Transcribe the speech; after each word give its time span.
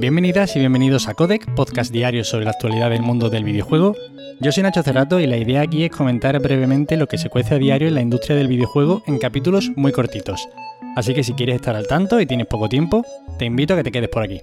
Bienvenidas 0.00 0.56
y 0.56 0.60
bienvenidos 0.60 1.08
a 1.08 1.14
Codec, 1.14 1.54
podcast 1.54 1.92
diario 1.92 2.24
sobre 2.24 2.46
la 2.46 2.52
actualidad 2.52 2.88
del 2.88 3.02
mundo 3.02 3.28
del 3.28 3.44
videojuego. 3.44 3.94
Yo 4.40 4.50
soy 4.50 4.62
Nacho 4.62 4.82
Cerrato 4.82 5.20
y 5.20 5.26
la 5.26 5.36
idea 5.36 5.60
aquí 5.60 5.84
es 5.84 5.90
comentar 5.90 6.40
brevemente 6.40 6.96
lo 6.96 7.06
que 7.06 7.18
se 7.18 7.28
cuece 7.28 7.56
a 7.56 7.58
diario 7.58 7.86
en 7.86 7.96
la 7.96 8.00
industria 8.00 8.34
del 8.34 8.48
videojuego 8.48 9.02
en 9.06 9.18
capítulos 9.18 9.70
muy 9.76 9.92
cortitos. 9.92 10.48
Así 10.96 11.12
que 11.12 11.22
si 11.22 11.34
quieres 11.34 11.56
estar 11.56 11.76
al 11.76 11.86
tanto 11.86 12.18
y 12.18 12.24
tienes 12.24 12.46
poco 12.46 12.70
tiempo, 12.70 13.04
te 13.38 13.44
invito 13.44 13.74
a 13.74 13.76
que 13.76 13.82
te 13.82 13.92
quedes 13.92 14.08
por 14.08 14.22
aquí. 14.22 14.40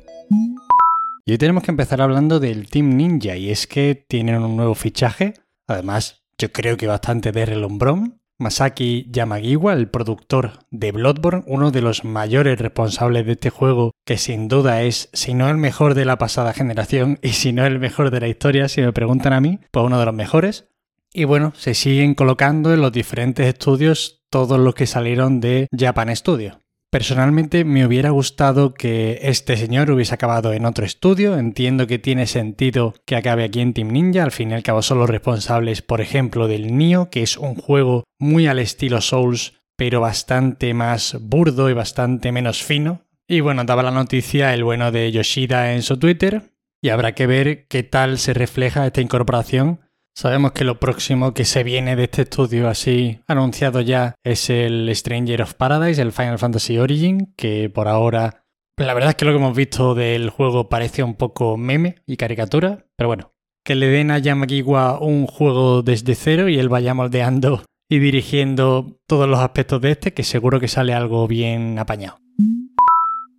Y 1.25 1.31
hoy 1.31 1.39
tenemos 1.39 1.63
que 1.63 1.71
empezar 1.71 2.01
hablando 2.01 2.39
del 2.39 2.69
Team 2.69 2.95
Ninja 2.95 3.35
y 3.35 3.49
es 3.49 3.65
que 3.65 4.05
tienen 4.07 4.43
un 4.43 4.57
nuevo 4.57 4.75
fichaje, 4.75 5.33
además 5.65 6.23
yo 6.37 6.51
creo 6.51 6.77
que 6.77 6.85
bastante 6.85 7.31
de 7.31 7.47
relumbrón, 7.47 8.21
Masaki 8.39 9.07
Yamagiwa, 9.09 9.73
el 9.73 9.89
productor 9.89 10.59
de 10.69 10.91
Bloodborne, 10.91 11.43
uno 11.47 11.71
de 11.71 11.81
los 11.81 12.03
mayores 12.03 12.59
responsables 12.59 13.25
de 13.25 13.31
este 13.33 13.49
juego, 13.49 13.93
que 14.05 14.17
sin 14.17 14.47
duda 14.47 14.83
es, 14.83 15.09
si 15.13 15.33
no 15.33 15.49
el 15.49 15.57
mejor 15.57 15.95
de 15.95 16.05
la 16.05 16.17
pasada 16.17 16.53
generación 16.53 17.19
y 17.23 17.29
si 17.29 17.51
no 17.51 17.65
el 17.65 17.79
mejor 17.79 18.11
de 18.11 18.19
la 18.19 18.27
historia, 18.27 18.69
si 18.69 18.81
me 18.81 18.93
preguntan 18.93 19.33
a 19.33 19.41
mí, 19.41 19.59
pues 19.71 19.85
uno 19.85 19.99
de 19.99 20.05
los 20.05 20.13
mejores. 20.13 20.69
Y 21.13 21.23
bueno, 21.23 21.53
se 21.55 21.73
siguen 21.73 22.13
colocando 22.13 22.73
en 22.73 22.81
los 22.81 22.91
diferentes 22.91 23.47
estudios 23.47 24.21
todos 24.29 24.59
los 24.59 24.75
que 24.75 24.85
salieron 24.85 25.39
de 25.39 25.67
Japan 25.75 26.15
Studio. 26.15 26.59
Personalmente 26.89 27.65
me 27.65 27.85
hubiera 27.85 28.11
gustado 28.11 28.73
que 28.73 29.19
este 29.23 29.57
señor 29.57 29.91
hubiese 29.91 30.13
acabado 30.13 30.53
en 30.53 30.65
otro 30.65 30.85
estudio. 30.85 31.37
Entiendo 31.37 31.85
que 31.85 31.99
tiene 31.99 32.27
sentido 32.27 32.93
que 33.05 33.17
acabe 33.17 33.43
aquí 33.43 33.59
en 33.59 33.73
Team 33.73 33.89
Ninja. 33.89 34.23
Al 34.23 34.31
fin 34.31 34.51
y 34.51 34.53
al 34.53 34.63
cabo 34.63 34.81
son 34.81 34.99
los 34.99 35.09
responsables, 35.09 35.81
por 35.81 35.99
ejemplo, 35.99 36.47
del 36.47 36.77
Nio, 36.77 37.09
que 37.09 37.23
es 37.23 37.35
un 37.35 37.55
juego 37.55 38.05
muy 38.19 38.47
al 38.47 38.59
estilo 38.59 39.01
Souls, 39.01 39.59
pero 39.75 39.99
bastante 39.99 40.73
más 40.73 41.17
burdo 41.19 41.69
y 41.69 41.73
bastante 41.73 42.31
menos 42.31 42.63
fino. 42.63 43.01
Y 43.27 43.41
bueno, 43.41 43.65
daba 43.65 43.83
la 43.83 43.91
noticia 43.91 44.53
el 44.53 44.63
bueno 44.63 44.93
de 44.93 45.11
Yoshida 45.11 45.73
en 45.73 45.81
su 45.81 45.97
Twitter. 45.97 46.53
Y 46.81 46.89
habrá 46.89 47.13
que 47.15 47.27
ver 47.27 47.67
qué 47.67 47.83
tal 47.83 48.17
se 48.17 48.33
refleja 48.33 48.85
esta 48.85 49.01
incorporación 49.01 49.81
Sabemos 50.17 50.53
que 50.53 50.63
lo 50.63 50.79
próximo 50.79 51.35
que 51.35 51.45
se 51.45 51.61
viene 51.61 51.95
de 51.95 52.05
este 52.05 52.23
estudio 52.23 52.69
así 52.69 53.19
anunciado 53.27 53.81
ya 53.81 54.15
es 54.23 54.49
el 54.49 54.89
Stranger 54.95 55.43
of 55.43 55.53
Paradise, 55.53 56.01
el 56.01 56.11
Final 56.11 56.39
Fantasy 56.39 56.79
Origin, 56.79 57.35
que 57.37 57.69
por 57.69 57.87
ahora 57.87 58.43
la 58.77 58.95
verdad 58.95 59.11
es 59.11 59.15
que 59.15 59.25
lo 59.25 59.31
que 59.31 59.37
hemos 59.37 59.55
visto 59.55 59.93
del 59.93 60.31
juego 60.31 60.69
parece 60.69 61.03
un 61.03 61.13
poco 61.13 61.55
meme 61.55 61.97
y 62.07 62.17
caricatura, 62.17 62.87
pero 62.95 63.09
bueno, 63.09 63.35
que 63.63 63.75
le 63.75 63.89
den 63.89 64.09
a 64.09 64.17
Yamagiwa 64.17 64.99
un 64.99 65.27
juego 65.27 65.83
desde 65.83 66.15
cero 66.15 66.49
y 66.49 66.57
él 66.57 66.67
vaya 66.67 66.95
moldeando 66.95 67.63
y 67.87 67.99
dirigiendo 67.99 68.97
todos 69.05 69.29
los 69.29 69.37
aspectos 69.37 69.81
de 69.81 69.91
este, 69.91 70.15
que 70.15 70.23
seguro 70.23 70.59
que 70.59 70.67
sale 70.67 70.95
algo 70.95 71.27
bien 71.27 71.77
apañado. 71.77 72.17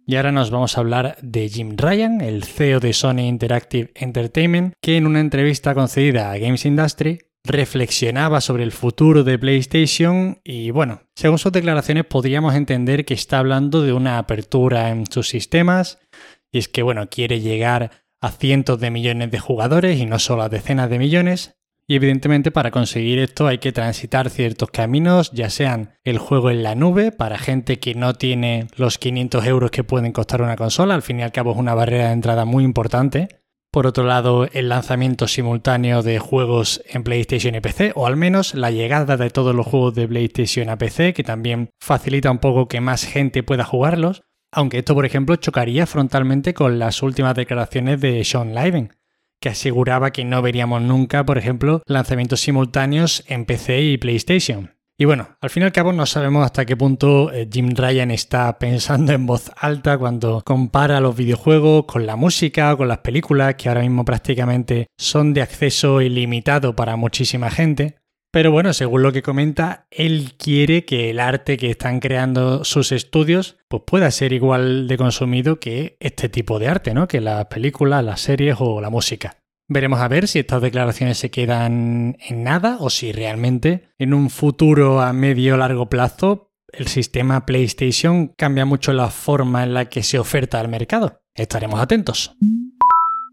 Y 0.08 0.16
ahora 0.16 0.32
nos 0.32 0.50
vamos 0.50 0.74
a 0.74 0.80
hablar 0.80 1.18
de 1.20 1.50
Jim 1.50 1.76
Ryan, 1.76 2.22
el 2.22 2.42
CEO 2.42 2.80
de 2.80 2.94
Sony 2.94 3.28
Interactive 3.28 3.90
Entertainment, 3.94 4.72
que 4.80 4.96
en 4.96 5.06
una 5.06 5.20
entrevista 5.20 5.74
concedida 5.74 6.32
a 6.32 6.38
Games 6.38 6.64
Industry 6.64 7.18
reflexionaba 7.44 8.40
sobre 8.40 8.62
el 8.62 8.72
futuro 8.72 9.22
de 9.22 9.38
PlayStation 9.38 10.40
y 10.44 10.70
bueno, 10.70 11.02
según 11.14 11.36
sus 11.36 11.52
declaraciones 11.52 12.06
podríamos 12.06 12.54
entender 12.54 13.04
que 13.04 13.12
está 13.12 13.38
hablando 13.38 13.82
de 13.82 13.92
una 13.92 14.16
apertura 14.16 14.88
en 14.88 15.04
sus 15.04 15.28
sistemas 15.28 15.98
y 16.50 16.56
es 16.56 16.68
que 16.68 16.80
bueno, 16.82 17.10
quiere 17.10 17.40
llegar 17.40 17.90
a 18.22 18.30
cientos 18.30 18.80
de 18.80 18.90
millones 18.90 19.30
de 19.30 19.40
jugadores 19.40 20.00
y 20.00 20.06
no 20.06 20.18
solo 20.18 20.40
a 20.40 20.48
decenas 20.48 20.88
de 20.88 20.98
millones 20.98 21.58
y 21.88 21.96
evidentemente 21.96 22.50
para 22.50 22.70
conseguir 22.70 23.18
esto 23.18 23.46
hay 23.46 23.58
que 23.58 23.72
transitar 23.72 24.28
ciertos 24.28 24.70
caminos, 24.70 25.32
ya 25.32 25.48
sean 25.48 25.94
el 26.04 26.18
juego 26.18 26.50
en 26.50 26.62
la 26.62 26.74
nube 26.74 27.12
para 27.12 27.38
gente 27.38 27.78
que 27.78 27.94
no 27.94 28.12
tiene 28.12 28.66
los 28.76 28.98
500 28.98 29.46
euros 29.46 29.70
que 29.70 29.84
pueden 29.84 30.12
costar 30.12 30.42
una 30.42 30.56
consola, 30.56 30.94
al 30.94 31.02
fin 31.02 31.20
y 31.20 31.22
al 31.22 31.32
cabo 31.32 31.52
es 31.52 31.56
una 31.56 31.74
barrera 31.74 32.08
de 32.08 32.12
entrada 32.12 32.44
muy 32.44 32.62
importante. 32.62 33.28
Por 33.70 33.86
otro 33.86 34.04
lado, 34.04 34.46
el 34.52 34.68
lanzamiento 34.68 35.28
simultáneo 35.28 36.02
de 36.02 36.18
juegos 36.18 36.82
en 36.86 37.04
PlayStation 37.04 37.54
y 37.54 37.60
PC, 37.60 37.92
o 37.94 38.06
al 38.06 38.16
menos 38.16 38.54
la 38.54 38.70
llegada 38.70 39.16
de 39.16 39.30
todos 39.30 39.54
los 39.54 39.66
juegos 39.66 39.94
de 39.94 40.08
PlayStation 40.08 40.68
a 40.68 40.76
PC, 40.76 41.14
que 41.14 41.24
también 41.24 41.70
facilita 41.80 42.30
un 42.30 42.38
poco 42.38 42.68
que 42.68 42.80
más 42.80 43.04
gente 43.04 43.42
pueda 43.42 43.64
jugarlos. 43.64 44.22
Aunque 44.52 44.78
esto, 44.78 44.94
por 44.94 45.04
ejemplo, 45.04 45.36
chocaría 45.36 45.86
frontalmente 45.86 46.54
con 46.54 46.78
las 46.78 47.02
últimas 47.02 47.34
declaraciones 47.34 48.00
de 48.00 48.24
Sean 48.24 48.54
Liven, 48.54 48.94
que 49.40 49.48
aseguraba 49.50 50.10
que 50.10 50.24
no 50.24 50.42
veríamos 50.42 50.82
nunca, 50.82 51.24
por 51.24 51.38
ejemplo, 51.38 51.82
lanzamientos 51.86 52.40
simultáneos 52.40 53.24
en 53.28 53.44
PC 53.44 53.82
y 53.82 53.98
PlayStation. 53.98 54.78
Y 55.00 55.04
bueno, 55.04 55.28
al 55.40 55.50
fin 55.50 55.62
y 55.62 55.66
al 55.66 55.72
cabo 55.72 55.92
no 55.92 56.06
sabemos 56.06 56.44
hasta 56.44 56.66
qué 56.66 56.76
punto 56.76 57.32
eh, 57.32 57.48
Jim 57.48 57.70
Ryan 57.72 58.10
está 58.10 58.58
pensando 58.58 59.12
en 59.12 59.26
voz 59.26 59.52
alta 59.56 59.96
cuando 59.96 60.42
compara 60.44 60.98
los 60.98 61.14
videojuegos 61.16 61.84
con 61.84 62.04
la 62.04 62.16
música 62.16 62.74
o 62.74 62.76
con 62.76 62.88
las 62.88 62.98
películas, 62.98 63.54
que 63.54 63.68
ahora 63.68 63.82
mismo 63.82 64.04
prácticamente 64.04 64.88
son 64.98 65.34
de 65.34 65.42
acceso 65.42 66.00
ilimitado 66.00 66.74
para 66.74 66.96
muchísima 66.96 67.48
gente. 67.48 67.97
Pero 68.30 68.52
bueno, 68.52 68.72
según 68.74 69.02
lo 69.02 69.12
que 69.12 69.22
comenta, 69.22 69.86
él 69.90 70.34
quiere 70.38 70.84
que 70.84 71.10
el 71.10 71.20
arte 71.20 71.56
que 71.56 71.70
están 71.70 71.98
creando 72.00 72.62
sus 72.64 72.92
estudios 72.92 73.56
pues 73.68 73.82
pueda 73.86 74.10
ser 74.10 74.32
igual 74.32 74.86
de 74.86 74.98
consumido 74.98 75.60
que 75.60 75.96
este 76.00 76.28
tipo 76.28 76.58
de 76.58 76.68
arte, 76.68 76.92
¿no? 76.92 77.08
Que 77.08 77.20
las 77.20 77.46
películas, 77.46 78.04
las 78.04 78.20
series 78.20 78.56
o 78.58 78.80
la 78.80 78.90
música. 78.90 79.38
Veremos 79.66 80.00
a 80.00 80.08
ver 80.08 80.28
si 80.28 80.38
estas 80.38 80.62
declaraciones 80.62 81.18
se 81.18 81.30
quedan 81.30 82.16
en 82.26 82.42
nada 82.42 82.78
o 82.80 82.90
si 82.90 83.12
realmente 83.12 83.90
en 83.98 84.14
un 84.14 84.30
futuro 84.30 85.00
a 85.00 85.12
medio 85.12 85.54
o 85.54 85.56
largo 85.58 85.88
plazo 85.88 86.48
el 86.72 86.86
sistema 86.86 87.46
PlayStation 87.46 88.28
cambia 88.28 88.64
mucho 88.64 88.92
la 88.92 89.08
forma 89.10 89.62
en 89.62 89.74
la 89.74 89.86
que 89.86 90.02
se 90.02 90.18
oferta 90.18 90.60
al 90.60 90.68
mercado. 90.68 91.22
Estaremos 91.34 91.80
atentos. 91.80 92.36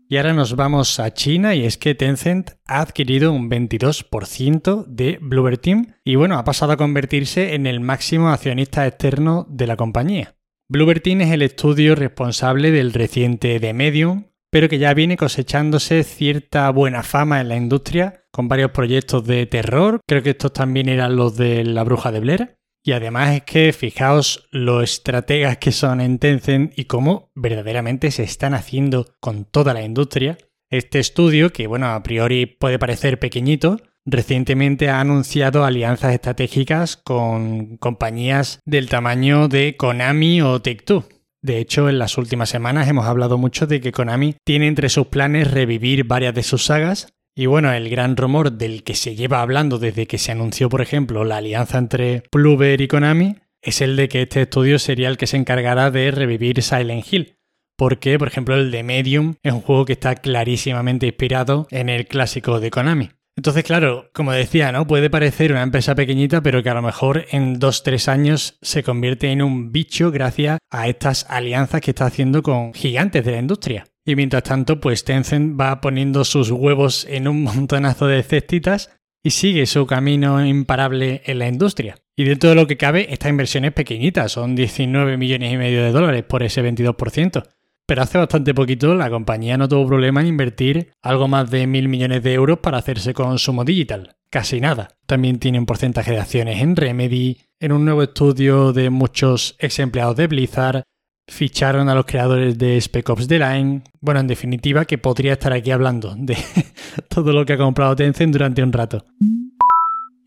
Y 0.08 0.18
ahora 0.18 0.34
nos 0.34 0.56
vamos 0.56 1.00
a 1.00 1.12
China 1.16 1.56
y 1.56 1.66
es 1.66 1.80
que 1.80 1.96
Tencent 1.96 2.52
ha 2.68 2.82
adquirido 2.82 3.32
un 3.32 3.50
22% 3.50 4.86
de 4.86 5.18
Bluebird 5.20 5.58
Team 5.58 5.96
y 6.04 6.16
bueno, 6.16 6.38
ha 6.38 6.44
pasado 6.44 6.74
a 6.74 6.78
convertirse 6.78 7.56
en 7.56 7.66
el 7.66 7.80
máximo 7.80 8.30
accionista 8.30 8.86
externo 8.86 9.48
de 9.50 9.66
la 9.66 9.78
compañía. 9.78 10.36
Bluebird 10.70 11.02
Team 11.02 11.22
es 11.22 11.32
el 11.32 11.42
estudio 11.42 11.96
responsable 11.96 12.70
del 12.70 12.94
reciente 12.94 13.60
The 13.60 13.74
Medium, 13.74 14.26
pero 14.52 14.70
que 14.70 14.78
ya 14.78 14.94
viene 14.94 15.18
cosechándose 15.18 16.04
cierta 16.04 16.70
buena 16.70 17.02
fama 17.02 17.42
en 17.42 17.50
la 17.50 17.56
industria 17.56 18.26
con 18.32 18.48
varios 18.48 18.72
proyectos 18.72 19.26
de 19.26 19.48
terror, 19.48 20.02
creo 20.06 20.22
que 20.22 20.32
estos 20.32 20.54
también 20.54 20.88
eran 20.88 21.16
los 21.16 21.36
de 21.36 21.64
La 21.64 21.84
Bruja 21.84 22.12
de 22.12 22.20
Blair, 22.20 22.60
y 22.86 22.92
además 22.92 23.36
es 23.36 23.42
que 23.42 23.74
fijaos 23.74 24.48
lo 24.52 24.84
estrategas 24.84 25.58
que 25.58 25.72
son 25.72 26.00
en 26.02 26.20
Tencent 26.20 26.78
y 26.78 26.86
cómo 26.86 27.32
verdaderamente 27.34 28.12
se 28.12 28.22
están 28.22 28.54
haciendo 28.54 29.08
con 29.20 29.46
toda 29.46 29.74
la 29.74 29.82
industria. 29.82 30.38
Este 30.70 31.00
estudio, 31.00 31.52
que 31.52 31.66
bueno, 31.66 31.88
a 31.88 32.04
priori 32.04 32.46
puede 32.46 32.78
parecer 32.78 33.18
pequeñito, 33.18 33.82
recientemente 34.06 34.90
ha 34.90 35.00
anunciado 35.00 35.66
alianzas 35.66 36.14
estratégicas 36.14 36.96
con 36.96 37.78
compañías 37.78 38.60
del 38.66 38.88
tamaño 38.88 39.48
de 39.48 39.76
Konami 39.78 40.44
o 40.44 40.62
Take-Two. 40.62 41.06
De 41.42 41.58
hecho, 41.58 41.90
en 41.90 41.98
las 41.98 42.20
últimas 42.20 42.50
semanas 42.50 42.88
hemos 42.88 43.08
hablado 43.08 43.40
mucho 43.40 43.66
de 43.66 43.82
que 43.82 43.92
Konami 43.92 44.36
tiene 44.44 44.68
entre 44.68 44.90
sus 44.90 45.08
planes 45.08 45.50
revivir 45.50 46.04
varias 46.04 46.36
de 46.36 46.44
sus 46.44 46.66
sagas 46.66 47.15
y 47.36 47.48
bueno, 47.48 47.74
el 47.74 47.90
gran 47.90 48.16
rumor 48.16 48.54
del 48.54 48.84
que 48.84 48.96
se 48.96 49.16
lleva 49.16 49.42
hablando 49.42 49.78
desde 49.78 50.08
que 50.08 50.18
se 50.18 50.32
anunció, 50.32 50.70
por 50.70 50.82
ejemplo, 50.82 51.26
la 51.26 51.38
alianza 51.38 51.78
entre 51.78 52.24
Pluver 52.32 52.80
y 52.80 52.88
Konami, 52.88 53.36
es 53.62 53.82
el 53.82 53.98
de 53.98 54.08
que 54.08 54.22
este 54.22 54.44
estudio 54.44 54.80
sería 54.80 55.10
el 55.10 55.18
que 55.18 55.28
se 55.28 55.36
encargará 55.36 55.92
de 55.92 56.12
revivir 56.12 56.62
Silent 56.62 57.06
Hill. 57.12 57.36
Porque, 57.78 58.18
por 58.18 58.30
ejemplo, 58.30 58.56
el 58.56 58.72
de 58.72 58.84
Medium 58.84 59.36
es 59.44 59.52
un 59.52 59.60
juego 59.60 59.84
que 59.84 59.94
está 59.94 60.16
clarísimamente 60.16 61.08
inspirado 61.08 61.68
en 61.72 61.90
el 61.90 62.08
clásico 62.08 62.62
de 62.62 62.72
Konami. 62.72 63.10
Entonces, 63.38 63.66
claro, 63.66 64.10
como 64.14 64.32
decía, 64.32 64.72
¿no? 64.72 64.88
Puede 64.88 65.10
parecer 65.10 65.52
una 65.52 65.64
empresa 65.64 65.94
pequeñita, 65.94 66.42
pero 66.42 66.64
que 66.64 66.70
a 66.70 66.74
lo 66.74 66.82
mejor 66.82 67.26
en 67.32 67.60
dos, 67.60 67.84
tres 67.84 68.08
años 68.08 68.58
se 68.62 68.82
convierte 68.82 69.30
en 69.30 69.42
un 69.42 69.74
bicho 69.74 70.10
gracias 70.10 70.60
a 70.72 70.88
estas 70.88 71.26
alianzas 71.30 71.82
que 71.82 71.92
está 71.92 72.06
haciendo 72.06 72.42
con 72.42 72.74
gigantes 72.74 73.26
de 73.26 73.32
la 73.32 73.40
industria. 73.40 73.88
Y 74.06 74.16
mientras 74.16 74.44
tanto, 74.44 74.80
pues 74.80 75.04
Tencent 75.04 75.60
va 75.60 75.82
poniendo 75.82 76.24
sus 76.24 76.52
huevos 76.52 77.08
en 77.10 77.28
un 77.28 77.44
montonazo 77.44 78.08
de 78.08 78.22
cestitas 78.22 78.92
y 79.24 79.32
sigue 79.32 79.66
su 79.66 79.88
camino 79.88 80.46
imparable 80.46 81.24
en 81.26 81.40
la 81.40 81.48
industria. 81.48 81.98
Y 82.16 82.26
dentro 82.26 82.50
de 82.50 82.56
lo 82.56 82.68
que 82.68 82.78
cabe, 82.78 83.12
esta 83.12 83.28
inversión 83.28 83.66
es 83.66 83.74
pequeñita, 83.74 84.30
son 84.30 84.56
19 84.56 85.18
millones 85.18 85.52
y 85.52 85.58
medio 85.58 85.84
de 85.84 85.92
dólares 85.92 86.24
por 86.24 86.44
ese 86.44 86.64
22%. 86.64 87.44
Pero 87.88 88.02
hace 88.02 88.18
bastante 88.18 88.54
poquito 88.54 88.96
la 88.96 89.10
compañía 89.10 89.58
no 89.58 89.68
tuvo 89.68 89.88
problema 89.88 90.22
en 90.22 90.28
invertir 90.28 90.92
algo 91.02 91.28
más 91.28 91.52
de 91.52 91.68
mil 91.68 91.88
millones 91.88 92.24
de 92.24 92.34
euros 92.34 92.60
para 92.60 92.78
hacerse 92.78 93.14
consumo 93.14 93.64
digital. 93.64 94.16
Casi 94.30 94.60
nada. 94.60 94.90
También 95.06 95.40
tiene 95.40 95.60
un 95.60 95.66
porcentaje 95.66 96.12
de 96.12 96.20
acciones 96.20 96.62
en 96.62 96.76
Remedy, 96.76 97.38
en 97.60 97.72
un 97.72 97.86
nuevo 97.86 98.04
estudio 98.04 98.74
de 98.74 98.90
muchos 98.90 99.56
ex 99.60 99.80
empleados 99.80 100.16
de 100.18 100.28
Blizzard, 100.28 100.84
ficharon 101.28 101.90
a 101.90 101.96
los 101.96 102.06
creadores 102.06 102.58
de 102.58 102.80
Spec 102.80 103.10
Ops 103.10 103.28
The 103.28 103.40
Line. 103.40 103.82
Bueno, 104.02 104.20
en 104.20 104.28
definitiva, 104.28 104.86
que 104.86 104.98
podría 104.98 105.34
estar 105.34 105.54
aquí 105.54 105.72
hablando 105.72 106.16
de 106.18 106.38
todo 107.10 107.34
lo 107.34 107.46
que 107.46 107.54
ha 107.54 107.58
comprado 107.58 107.96
Tencent 107.96 108.32
durante 108.32 108.64
un 108.64 108.74
rato. 108.74 109.06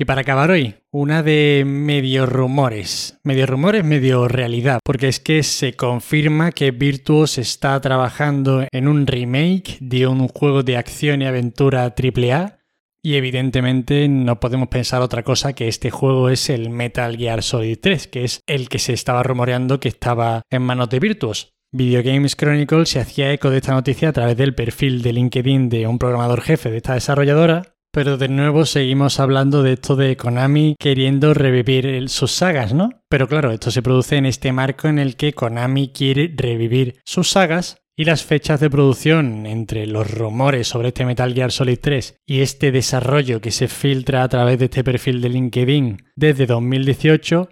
Y 0.00 0.04
para 0.04 0.20
acabar 0.20 0.52
hoy, 0.52 0.76
una 0.92 1.24
de 1.24 1.64
medio 1.66 2.24
rumores, 2.24 3.18
medio 3.24 3.46
rumores, 3.46 3.84
medio 3.84 4.28
realidad, 4.28 4.78
porque 4.84 5.08
es 5.08 5.18
que 5.18 5.42
se 5.42 5.72
confirma 5.72 6.52
que 6.52 6.70
Virtuos 6.70 7.36
está 7.36 7.80
trabajando 7.80 8.64
en 8.70 8.86
un 8.86 9.08
remake 9.08 9.78
de 9.80 10.06
un 10.06 10.28
juego 10.28 10.62
de 10.62 10.76
acción 10.76 11.20
y 11.20 11.26
aventura 11.26 11.92
AAA 11.96 12.57
y 13.02 13.14
evidentemente 13.14 14.08
no 14.08 14.40
podemos 14.40 14.68
pensar 14.68 15.02
otra 15.02 15.22
cosa 15.22 15.52
que 15.52 15.68
este 15.68 15.90
juego 15.90 16.28
es 16.28 16.50
el 16.50 16.70
Metal 16.70 17.16
Gear 17.16 17.42
Solid 17.42 17.78
3, 17.80 18.08
que 18.08 18.24
es 18.24 18.42
el 18.46 18.68
que 18.68 18.78
se 18.78 18.92
estaba 18.92 19.22
rumoreando 19.22 19.80
que 19.80 19.88
estaba 19.88 20.42
en 20.50 20.62
manos 20.62 20.90
de 20.90 21.00
Virtuos. 21.00 21.52
Video 21.72 22.02
Games 22.02 22.36
Chronicle 22.36 22.86
se 22.86 23.00
hacía 23.00 23.32
eco 23.32 23.50
de 23.50 23.58
esta 23.58 23.72
noticia 23.74 24.08
a 24.08 24.12
través 24.12 24.36
del 24.36 24.54
perfil 24.54 25.02
de 25.02 25.12
LinkedIn 25.12 25.68
de 25.68 25.86
un 25.86 25.98
programador 25.98 26.40
jefe 26.40 26.70
de 26.70 26.78
esta 26.78 26.94
desarrolladora 26.94 27.74
pero 27.90 28.18
de 28.18 28.28
nuevo 28.28 28.66
seguimos 28.66 29.18
hablando 29.18 29.62
de 29.62 29.72
esto 29.72 29.96
de 29.96 30.16
Konami 30.16 30.76
queriendo 30.78 31.32
revivir 31.34 32.08
sus 32.08 32.32
sagas, 32.32 32.74
¿no? 32.74 32.90
Pero 33.08 33.26
claro, 33.28 33.50
esto 33.50 33.70
se 33.70 33.82
produce 33.82 34.16
en 34.16 34.26
este 34.26 34.52
marco 34.52 34.88
en 34.88 34.98
el 34.98 35.16
que 35.16 35.32
Konami 35.32 35.88
quiere 35.88 36.32
revivir 36.36 37.00
sus 37.04 37.30
sagas 37.30 37.78
y 37.98 38.04
las 38.04 38.24
fechas 38.24 38.60
de 38.60 38.70
producción 38.70 39.44
entre 39.44 39.84
los 39.88 40.08
rumores 40.08 40.68
sobre 40.68 40.88
este 40.88 41.04
Metal 41.04 41.34
Gear 41.34 41.50
Solid 41.50 41.80
3 41.82 42.20
y 42.24 42.42
este 42.42 42.70
desarrollo 42.70 43.40
que 43.40 43.50
se 43.50 43.66
filtra 43.66 44.22
a 44.22 44.28
través 44.28 44.60
de 44.60 44.66
este 44.66 44.84
perfil 44.84 45.20
de 45.20 45.30
LinkedIn 45.30 46.04
desde 46.14 46.46
2018, 46.46 47.48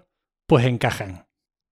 pues 0.47 0.65
encajan. 0.65 1.27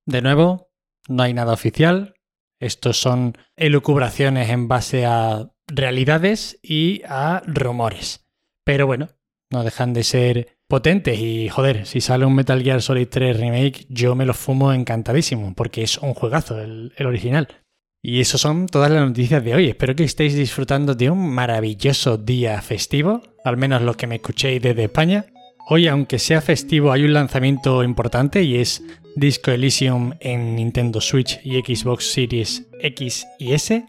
De 0.05 0.21
nuevo, 0.21 0.73
no 1.07 1.23
hay 1.23 1.33
nada 1.33 1.53
oficial. 1.53 2.15
Estos 2.59 2.99
son 2.99 3.37
elucubraciones 3.55 4.49
en 4.49 4.67
base 4.67 5.05
a 5.05 5.53
realidades 5.67 6.59
y 6.61 7.01
a 7.07 7.43
rumores. 7.45 8.27
Pero 8.65 8.87
bueno, 8.87 9.07
no 9.53 9.63
dejan 9.63 9.93
de 9.93 10.03
ser 10.03 10.57
potentes 10.67 11.17
y 11.17 11.47
joder, 11.47 11.85
si 11.85 12.01
sale 12.01 12.25
un 12.25 12.35
Metal 12.35 12.61
Gear 12.61 12.81
Solid 12.81 13.07
3 13.07 13.39
Remake, 13.39 13.85
yo 13.87 14.15
me 14.15 14.25
lo 14.25 14.33
fumo 14.33 14.73
encantadísimo, 14.73 15.53
porque 15.55 15.83
es 15.83 15.97
un 15.97 16.13
juegazo 16.13 16.59
el, 16.59 16.91
original. 16.99 17.64
Y 18.07 18.21
eso 18.21 18.37
son 18.37 18.67
todas 18.67 18.91
las 18.91 19.03
noticias 19.03 19.43
de 19.43 19.55
hoy. 19.55 19.67
Espero 19.67 19.95
que 19.95 20.03
estéis 20.03 20.35
disfrutando 20.35 20.93
de 20.93 21.09
un 21.09 21.27
maravilloso 21.27 22.17
día 22.17 22.61
festivo, 22.61 23.23
al 23.43 23.57
menos 23.57 23.81
los 23.81 23.97
que 23.97 24.05
me 24.05 24.17
escuchéis 24.17 24.61
desde 24.61 24.83
España. 24.83 25.25
Hoy, 25.67 25.87
aunque 25.87 26.19
sea 26.19 26.39
festivo, 26.41 26.91
hay 26.91 27.03
un 27.03 27.13
lanzamiento 27.13 27.83
importante 27.83 28.43
y 28.43 28.57
es 28.57 28.83
Disco 29.15 29.49
Elysium 29.49 30.13
en 30.19 30.55
Nintendo 30.55 31.01
Switch 31.01 31.39
y 31.43 31.59
Xbox 31.61 32.11
Series 32.11 32.67
X 32.79 33.25
y 33.39 33.53
S. 33.53 33.87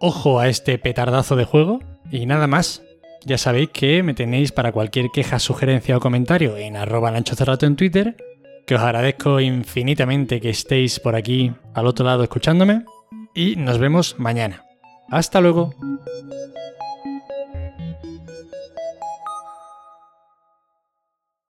Ojo 0.00 0.40
a 0.40 0.48
este 0.48 0.78
petardazo 0.78 1.36
de 1.36 1.44
juego. 1.44 1.80
Y 2.10 2.24
nada 2.24 2.46
más, 2.46 2.82
ya 3.26 3.36
sabéis 3.36 3.68
que 3.68 4.02
me 4.02 4.14
tenéis 4.14 4.50
para 4.50 4.72
cualquier 4.72 5.10
queja, 5.10 5.38
sugerencia 5.38 5.98
o 5.98 6.00
comentario 6.00 6.56
en 6.56 6.78
arroba 6.78 7.14
en 7.14 7.76
Twitter, 7.76 8.16
que 8.66 8.76
os 8.76 8.80
agradezco 8.80 9.40
infinitamente 9.40 10.40
que 10.40 10.48
estéis 10.48 11.00
por 11.00 11.14
aquí 11.16 11.52
al 11.74 11.86
otro 11.86 12.06
lado 12.06 12.22
escuchándome 12.22 12.84
y 13.38 13.54
nos 13.54 13.78
vemos 13.78 14.16
mañana. 14.18 14.64
Hasta 15.10 15.40
luego. 15.40 15.72